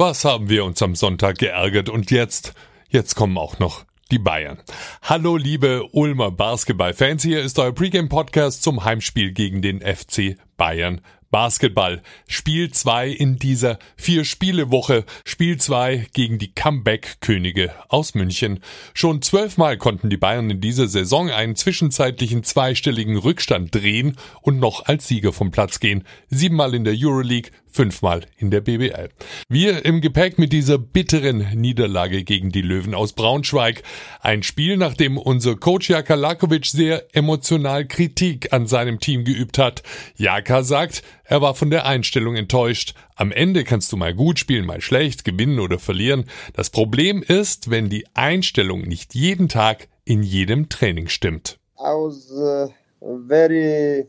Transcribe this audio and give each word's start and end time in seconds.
Was 0.00 0.24
haben 0.24 0.48
wir 0.48 0.64
uns 0.64 0.80
am 0.80 0.94
Sonntag 0.94 1.36
geärgert 1.36 1.90
und 1.90 2.10
jetzt, 2.10 2.54
jetzt 2.88 3.16
kommen 3.16 3.36
auch 3.36 3.58
noch 3.58 3.84
die 4.10 4.18
Bayern. 4.18 4.56
Hallo 5.02 5.36
liebe 5.36 5.82
Ulmer 5.92 6.30
Basketball-Fans, 6.30 7.22
hier 7.22 7.42
ist 7.42 7.58
euer 7.58 7.74
Pregame-Podcast 7.74 8.62
zum 8.62 8.82
Heimspiel 8.82 9.32
gegen 9.32 9.60
den 9.60 9.82
FC 9.82 10.38
Bayern 10.56 11.02
Basketball. 11.30 12.02
Spiel 12.26 12.70
2 12.70 13.08
in 13.08 13.36
dieser 13.36 13.78
Vier-Spiele-Woche. 13.96 15.04
Spiel 15.24 15.58
2 15.58 16.06
gegen 16.12 16.38
die 16.38 16.52
Comeback-Könige 16.52 17.72
aus 17.88 18.14
München. 18.14 18.60
Schon 18.94 19.22
zwölfmal 19.22 19.78
konnten 19.78 20.10
die 20.10 20.16
Bayern 20.16 20.50
in 20.50 20.60
dieser 20.60 20.88
Saison 20.88 21.30
einen 21.30 21.54
zwischenzeitlichen 21.54 22.42
zweistelligen 22.42 23.16
Rückstand 23.16 23.74
drehen 23.74 24.16
und 24.42 24.58
noch 24.58 24.86
als 24.86 25.06
Sieger 25.06 25.32
vom 25.32 25.52
Platz 25.52 25.78
gehen. 25.78 26.04
Siebenmal 26.28 26.74
in 26.74 26.84
der 26.84 26.94
Euroleague, 26.96 27.52
fünfmal 27.72 28.26
in 28.36 28.50
der 28.50 28.60
BBL. 28.60 29.08
Wir 29.48 29.84
im 29.84 30.00
Gepäck 30.00 30.38
mit 30.38 30.52
dieser 30.52 30.78
bitteren 30.78 31.46
Niederlage 31.54 32.24
gegen 32.24 32.50
die 32.50 32.62
Löwen 32.62 32.94
aus 32.94 33.12
Braunschweig. 33.12 33.82
Ein 34.20 34.42
Spiel, 34.42 34.76
nachdem 34.76 35.16
unser 35.16 35.56
Coach 35.56 35.90
Jaka 35.90 36.14
Lakovic 36.14 36.66
sehr 36.66 37.06
emotional 37.14 37.86
Kritik 37.86 38.52
an 38.52 38.66
seinem 38.66 38.98
Team 38.98 39.24
geübt 39.24 39.58
hat. 39.58 39.82
Jaka 40.16 40.62
sagt, 40.62 41.02
er 41.30 41.40
war 41.40 41.54
von 41.54 41.70
der 41.70 41.86
Einstellung 41.86 42.34
enttäuscht. 42.34 42.94
Am 43.14 43.30
Ende 43.30 43.62
kannst 43.62 43.92
du 43.92 43.96
mal 43.96 44.12
gut 44.12 44.40
spielen, 44.40 44.66
mal 44.66 44.80
schlecht, 44.80 45.24
gewinnen 45.24 45.60
oder 45.60 45.78
verlieren. 45.78 46.24
Das 46.54 46.70
Problem 46.70 47.22
ist, 47.22 47.70
wenn 47.70 47.88
die 47.88 48.04
Einstellung 48.14 48.82
nicht 48.82 49.14
jeden 49.14 49.48
Tag 49.48 49.88
in 50.04 50.24
jedem 50.24 50.68
Training 50.68 51.06
stimmt. 51.06 51.58
I 51.78 51.94
was 51.94 52.30
uh, 52.32 52.68
very 53.00 54.08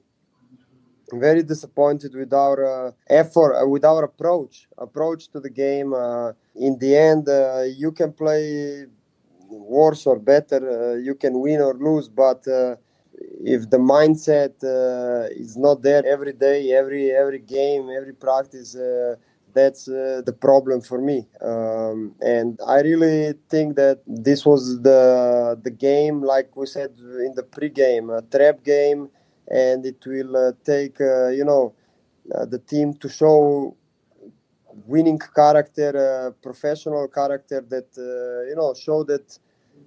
very 1.14 1.44
disappointed 1.44 2.16
with 2.16 2.34
our 2.34 2.88
uh, 2.88 2.92
effort, 3.08 3.54
uh, 3.54 3.68
with 3.68 3.86
our 3.86 4.04
approach, 4.04 4.68
approach 4.78 5.30
to 5.30 5.40
the 5.40 5.50
game. 5.50 5.94
Uh, 5.94 6.32
in 6.56 6.80
the 6.80 6.96
end, 6.96 7.30
uh, 7.30 7.62
you 7.62 7.92
can 7.92 8.14
play 8.14 8.86
worse 9.48 10.08
or 10.08 10.18
better, 10.18 10.94
uh, 10.94 10.96
you 10.96 11.14
can 11.14 11.40
win 11.40 11.62
or 11.62 11.76
lose, 11.76 12.10
but 12.10 12.48
uh, 12.48 12.76
if 13.44 13.70
the 13.70 13.78
mindset 13.78 14.54
is 15.40 15.58
not 15.58 15.82
there 15.82 16.06
every 16.06 16.34
day, 16.34 16.72
every 16.74 17.12
every 17.12 17.40
game, 17.40 17.90
every 17.90 18.14
practice, 18.14 18.76
that's 19.54 19.88
uh, 19.88 20.22
the 20.26 20.34
problem 20.34 20.82
for 20.82 21.00
me. 21.02 21.28
Um, 21.42 22.16
and 22.22 22.60
I 22.66 22.82
really 22.82 23.34
think 23.50 23.76
that 23.76 24.02
this 24.08 24.46
was 24.46 24.82
the 24.82 25.60
the 25.62 25.72
game, 25.72 26.22
like 26.22 26.56
we 26.56 26.66
said 26.66 26.92
in 26.98 27.34
the 27.36 27.44
pregame, 27.44 28.06
a 28.18 28.22
trap 28.36 28.64
game 28.64 29.10
and 29.50 29.86
it 29.86 30.02
will 30.06 30.38
uh, 30.38 30.52
take 30.64 31.02
uh, 31.02 31.28
you 31.30 31.44
know 31.44 31.74
uh, 32.34 32.46
the 32.46 32.60
team 32.60 32.94
to 32.96 33.10
show 33.10 33.76
winning 34.86 35.20
character, 35.36 36.36
professional 36.42 37.08
character 37.08 37.62
that 37.70 37.90
you 38.50 38.56
know 38.56 38.74
show 38.74 39.04
that 39.04 39.38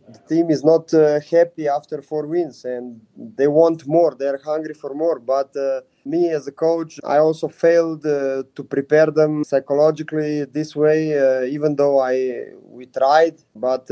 the 0.09 0.19
team 0.35 0.51
is 0.51 0.65
not 0.65 0.93
uh, 0.95 1.21
happy 1.21 1.69
after 1.69 2.03
four 2.03 2.27
wins 2.27 2.65
and 2.65 3.01
they 3.17 3.49
want 3.49 3.87
more 3.87 4.15
they're 4.15 4.41
hungry 4.45 4.75
for 4.75 4.95
more. 4.95 5.19
But 5.19 5.57
uh, 5.57 5.81
me 6.05 6.31
as 6.31 6.47
a 6.47 6.53
coach 6.53 7.01
i 7.05 7.17
also 7.19 7.49
failed 7.49 8.05
uh, 8.07 8.43
to 8.55 8.63
prepare 8.65 9.07
them 9.11 9.45
psychologically 9.45 10.45
this 10.45 10.77
way 10.77 11.01
even 11.51 11.77
though 11.77 11.99
i 11.99 12.15
tried 12.93 13.37
but 13.55 13.89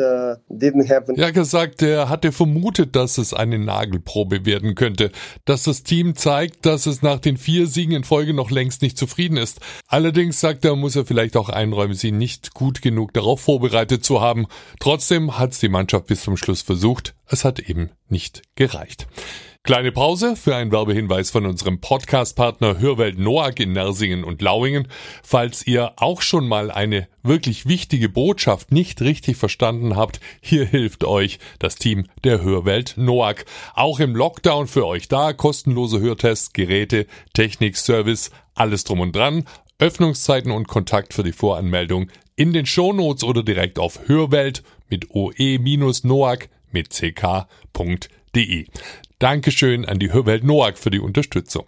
happen. 0.88 1.16
Ja 1.16 1.30
gesagt 1.30 1.83
er 1.83 2.08
hatte 2.08 2.33
vermutet 2.33 2.94
dass 2.97 3.19
es 3.19 3.33
eine 3.34 3.58
nagelprobe 3.58 4.44
werden 4.44 4.74
könnte. 4.74 5.11
Dass 5.44 5.64
das 5.64 5.83
team 5.83 6.14
zeigt 6.16 6.66
dass 6.66 6.86
es 6.86 7.02
nach 7.02 7.19
den 7.19 7.36
vier 7.36 7.66
Siegen 7.66 7.94
in 7.94 8.05
Folge 8.05 8.34
noch 8.34 8.50
längst 8.50 8.83
nicht 8.83 8.98
zufrieden 8.98 9.36
ist. 9.36 9.61
Allerdings 9.86 10.41
sagt 10.41 10.64
er 10.64 10.77
muss 10.77 10.97
er 10.97 11.05
vielleicht 11.05 11.36
auch 11.36 11.48
einräumen 11.48 11.94
sie 11.94 12.12
nicht 12.12 12.55
gut 12.55 12.83
genug 12.83 13.12
darauf 13.12 13.41
vorbereitet 13.41 14.05
zu 14.05 14.20
haben. 14.20 14.47
Trotzdem 14.80 15.39
hat's 15.39 15.61
die 15.61 15.69
Mannschaft 15.69 16.06
bis 16.06 16.22
zum 16.22 16.36
Schluss 16.36 16.62
versucht, 16.62 17.14
es 17.27 17.44
hat 17.44 17.58
eben 17.58 17.91
nicht 18.08 18.42
gereicht. 18.56 19.06
Kleine 19.64 19.92
Pause 19.92 20.34
für 20.34 20.56
einen 20.56 20.73
Werbehinweis 20.73 21.30
von 21.30 21.46
unserem 21.46 21.80
Podcast-Partner 21.80 22.80
Hörwelt 22.80 23.17
Noack 23.17 23.61
in 23.61 23.70
Nersingen 23.70 24.24
und 24.24 24.42
Lauingen. 24.42 24.89
Falls 25.23 25.64
ihr 25.64 25.92
auch 25.98 26.20
schon 26.20 26.48
mal 26.48 26.73
eine 26.73 27.06
wirklich 27.23 27.67
wichtige 27.67 28.08
Botschaft 28.08 28.72
nicht 28.72 29.01
richtig 29.02 29.36
verstanden 29.36 29.95
habt, 29.95 30.18
hier 30.40 30.64
hilft 30.64 31.05
euch 31.05 31.39
das 31.61 31.77
Team 31.77 32.08
der 32.24 32.42
Hörwelt 32.42 32.95
Noack. 32.96 33.45
Auch 33.74 34.01
im 34.01 34.17
Lockdown 34.17 34.67
für 34.67 34.84
euch 34.84 35.06
da, 35.06 35.33
kostenlose 35.33 36.01
Hörtests, 36.01 36.52
Geräte, 36.52 37.06
Technik, 37.33 37.77
Service, 37.77 38.33
alles 38.56 38.83
drum 38.83 38.98
und 38.98 39.14
dran. 39.14 39.45
Öffnungszeiten 39.78 40.51
und 40.51 40.67
Kontakt 40.67 41.14
für 41.14 41.22
die 41.22 41.30
Voranmeldung 41.30 42.11
in 42.34 42.52
den 42.52 42.67
Shownotes 42.67 43.22
oder 43.22 43.45
direkt 43.45 43.78
auf 43.78 44.08
Hörwelt 44.08 44.64
mit 44.89 45.11
oe-noac 45.14 46.48
mit 46.72 46.90
ck.de. 46.90 48.67
Dankeschön 49.22 49.84
an 49.84 50.00
die 50.00 50.12
Hörwelt 50.12 50.42
Noack 50.42 50.77
für 50.77 50.90
die 50.90 50.98
Unterstützung. 50.98 51.66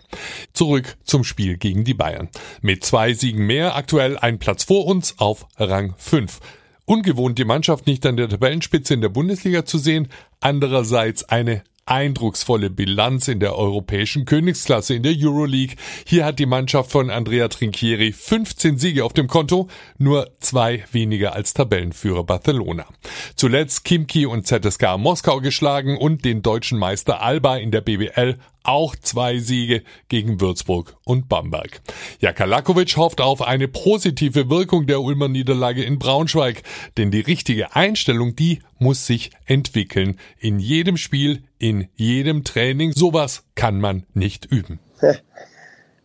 Zurück 0.54 0.96
zum 1.04 1.22
Spiel 1.22 1.56
gegen 1.56 1.84
die 1.84 1.94
Bayern. 1.94 2.28
Mit 2.62 2.84
zwei 2.84 3.14
Siegen 3.14 3.46
mehr, 3.46 3.76
aktuell 3.76 4.18
ein 4.18 4.40
Platz 4.40 4.64
vor 4.64 4.86
uns 4.86 5.20
auf 5.20 5.46
Rang 5.56 5.94
5. 5.96 6.40
Ungewohnt 6.84 7.38
die 7.38 7.44
Mannschaft 7.44 7.86
nicht 7.86 8.04
an 8.06 8.16
der 8.16 8.28
Tabellenspitze 8.28 8.94
in 8.94 9.02
der 9.02 9.08
Bundesliga 9.08 9.64
zu 9.64 9.78
sehen, 9.78 10.08
andererseits 10.40 11.22
eine 11.28 11.62
eindrucksvolle 11.86 12.70
Bilanz 12.70 13.28
in 13.28 13.40
der 13.40 13.56
europäischen 13.56 14.24
Königsklasse 14.24 14.94
in 14.94 15.02
der 15.02 15.14
Euroleague. 15.16 15.76
Hier 16.06 16.24
hat 16.24 16.38
die 16.38 16.46
Mannschaft 16.46 16.90
von 16.90 17.10
Andrea 17.10 17.48
Trinchieri 17.48 18.12
15 18.12 18.78
Siege 18.78 19.04
auf 19.04 19.12
dem 19.12 19.28
Konto, 19.28 19.68
nur 19.98 20.30
zwei 20.40 20.84
weniger 20.92 21.34
als 21.34 21.52
Tabellenführer 21.52 22.24
Barcelona. 22.24 22.86
Zuletzt 23.36 23.84
Kimki 23.84 24.26
und 24.26 24.46
ZSK 24.46 24.96
Moskau 24.98 25.40
geschlagen 25.40 25.98
und 25.98 26.24
den 26.24 26.42
deutschen 26.42 26.78
Meister 26.78 27.20
Alba 27.20 27.56
in 27.56 27.70
der 27.70 27.82
BBL 27.82 28.36
auch 28.64 28.96
zwei 28.96 29.38
Siege 29.38 29.82
gegen 30.08 30.40
Würzburg 30.40 30.96
und 31.04 31.28
Bamberg. 31.28 31.80
Jaka 32.20 32.44
Lakovic 32.44 32.96
hofft 32.96 33.20
auf 33.20 33.42
eine 33.42 33.68
positive 33.68 34.50
Wirkung 34.50 34.86
der 34.86 35.00
Ulmer 35.00 35.28
Niederlage 35.28 35.84
in 35.84 35.98
Braunschweig, 35.98 36.62
denn 36.96 37.10
die 37.10 37.20
richtige 37.20 37.76
Einstellung, 37.76 38.34
die 38.34 38.60
muss 38.78 39.06
sich 39.06 39.30
entwickeln. 39.46 40.18
In 40.38 40.58
jedem 40.58 40.96
Spiel, 40.96 41.44
in 41.58 41.88
jedem 41.94 42.44
Training. 42.44 42.92
Sowas 42.92 43.44
kann 43.54 43.80
man 43.80 44.04
nicht 44.14 44.46
üben. 44.46 44.80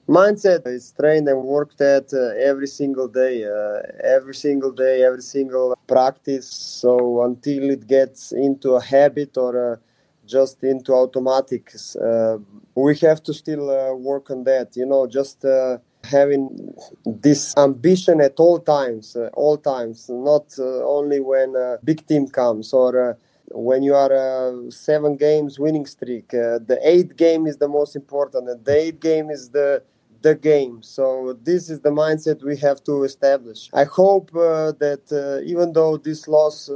mindset 0.09 0.65
is 0.65 0.91
trained 0.91 1.29
and 1.29 1.43
worked 1.43 1.79
at 1.81 2.11
uh, 2.13 2.31
every 2.35 2.65
single 2.65 3.07
day 3.07 3.45
uh, 3.45 3.81
every 4.03 4.33
single 4.33 4.71
day 4.71 5.03
every 5.03 5.21
single 5.21 5.77
practice 5.87 6.49
so 6.49 7.21
until 7.21 7.69
it 7.69 7.85
gets 7.85 8.31
into 8.31 8.73
a 8.73 8.81
habit 8.81 9.37
or 9.37 9.73
a 9.73 9.79
just 10.29 10.63
into 10.63 10.93
automatics. 10.93 11.95
Uh, 11.95 12.37
we 12.75 12.95
have 12.97 13.21
to 13.23 13.33
still 13.33 13.69
uh, 13.69 13.93
work 13.93 14.29
on 14.29 14.43
that, 14.43 14.75
you 14.75 14.85
know, 14.85 15.07
just 15.07 15.43
uh, 15.43 15.77
having 16.03 16.73
this 17.05 17.53
ambition 17.57 18.21
at 18.21 18.35
all 18.37 18.59
times, 18.59 19.15
uh, 19.15 19.29
all 19.33 19.57
times, 19.57 20.07
not 20.09 20.45
uh, 20.59 20.85
only 20.97 21.19
when 21.19 21.55
a 21.55 21.77
big 21.83 22.05
team 22.07 22.27
comes 22.27 22.71
or 22.71 23.09
uh, 23.09 23.13
when 23.51 23.81
you 23.81 23.95
are 23.95 24.13
a 24.13 24.71
seven 24.71 25.17
games 25.17 25.57
winning 25.59 25.85
streak. 25.85 26.29
the 26.29 26.79
eighth 26.83 27.17
game 27.17 27.47
is 27.47 27.57
the 27.57 27.67
most 27.67 27.95
important, 27.95 28.47
and 28.47 28.63
the 28.63 28.75
eighth 28.75 28.99
game 28.99 29.29
is 29.29 29.49
the 29.49 29.81
the 30.21 30.35
game. 30.35 30.83
So 30.83 31.37
this 31.43 31.69
is 31.69 31.79
the 31.79 31.91
mindset 31.91 32.43
we 32.43 32.57
have 32.57 32.83
to 32.83 33.03
establish. 33.03 33.69
I 33.73 33.85
hope 33.85 34.31
that 34.31 35.41
even 35.45 35.71
though 35.73 35.97
this 35.97 36.27
loss 36.27 36.67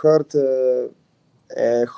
hurt 0.00 0.34
uh, 0.34 0.88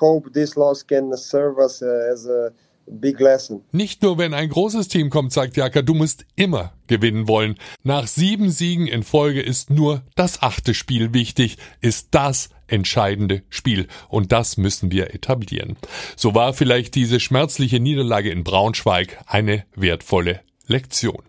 hope 0.00 0.32
this 0.32 0.56
loss 0.56 0.86
can 0.86 1.16
serve 1.16 1.58
us 1.58 1.82
uh, 1.82 2.12
as 2.12 2.26
a 2.26 2.52
big 2.86 3.20
lesson. 3.20 3.62
Nicht 3.72 4.02
nur 4.02 4.18
wenn 4.18 4.34
ein 4.34 4.48
großes 4.48 4.88
Team 4.88 5.10
kommt, 5.10 5.32
sagt 5.32 5.56
Jaka, 5.56 5.82
du 5.82 5.94
musst 5.94 6.24
immer 6.36 6.72
gewinnen 6.86 7.28
wollen. 7.28 7.56
Nach 7.82 8.06
sieben 8.06 8.50
Siegen 8.50 8.86
in 8.86 9.02
Folge 9.02 9.41
ist 9.41 9.70
nur 9.70 10.02
das 10.14 10.42
achte 10.42 10.74
Spiel 10.74 11.15
wichtig, 11.15 11.59
ist 11.80 12.09
das 12.12 12.50
entscheidende 12.66 13.42
Spiel. 13.50 13.86
Und 14.09 14.32
das 14.32 14.56
müssen 14.56 14.91
wir 14.91 15.15
etablieren. 15.15 15.77
So 16.16 16.34
war 16.34 16.54
vielleicht 16.54 16.94
diese 16.94 17.21
schmerzliche 17.21 17.80
Niederlage 17.80 18.30
in 18.30 18.44
Braunschweig 18.44 19.18
eine 19.27 19.65
wertvolle 19.74 20.41
Lektion. 20.72 21.22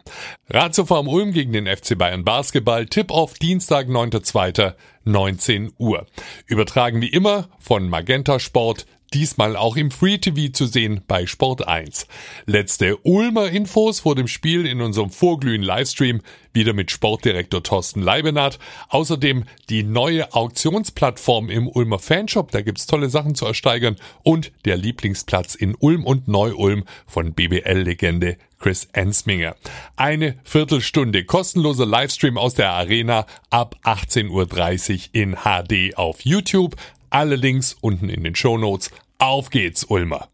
Ratiofarm 0.49 1.07
Ulm 1.07 1.33
gegen 1.33 1.53
den 1.53 1.67
FC 1.67 1.97
Bayern 1.97 2.23
Basketball, 2.23 2.85
Tipp 2.85 3.11
auf 3.11 3.35
Dienstag, 3.35 3.87
9.2. 3.87 4.73
19 5.05 5.73
Uhr. 5.77 6.05
Übertragen 6.45 7.01
wie 7.01 7.09
immer 7.09 7.49
von 7.59 7.89
Magenta 7.89 8.39
Sport, 8.39 8.85
diesmal 9.13 9.55
auch 9.55 9.75
im 9.75 9.91
Free 9.91 10.17
TV 10.17 10.51
zu 10.51 10.65
sehen 10.65 11.01
bei 11.07 11.27
Sport 11.27 11.67
1. 11.67 12.07
Letzte 12.45 12.97
Ulmer 13.03 13.49
Infos 13.49 13.99
vor 13.99 14.15
dem 14.15 14.27
Spiel 14.27 14.65
in 14.65 14.81
unserem 14.81 15.11
Vorglühen 15.11 15.61
Livestream 15.61 16.21
wieder 16.51 16.73
mit 16.73 16.89
Sportdirektor 16.89 17.61
Thorsten 17.61 18.01
Leibenhardt. 18.01 18.59
Außerdem 18.89 19.43
die 19.69 19.83
neue 19.83 20.33
Auktionsplattform 20.33 21.49
im 21.49 21.67
Ulmer 21.67 21.99
Fanshop, 21.99 22.51
da 22.51 22.61
gibt's 22.61 22.87
tolle 22.87 23.09
Sachen 23.09 23.35
zu 23.35 23.45
ersteigern 23.45 23.97
und 24.23 24.51
der 24.65 24.77
Lieblingsplatz 24.77 25.55
in 25.55 25.75
Ulm 25.75 26.05
und 26.05 26.27
Neu-Ulm 26.27 26.85
von 27.05 27.33
BBL-Legende 27.33 28.37
Chris 28.63 28.87
Ensminger. 28.93 29.57
Eine 29.97 30.37
Viertelstunde 30.45 31.25
kostenloser 31.25 31.85
Livestream 31.85 32.37
aus 32.37 32.53
der 32.53 32.71
Arena 32.71 33.25
ab 33.49 33.75
18.30 33.83 34.29
Uhr 34.29 35.09
in 35.11 35.35
HD 35.35 35.97
auf 35.97 36.21
YouTube. 36.21 36.77
Alle 37.09 37.35
Links 37.35 37.75
unten 37.81 38.07
in 38.07 38.23
den 38.23 38.35
Show 38.35 38.57
Notes. 38.57 38.89
Auf 39.17 39.49
geht's, 39.49 39.83
Ulmer! 39.83 40.29